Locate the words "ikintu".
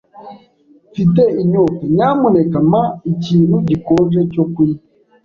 3.11-3.55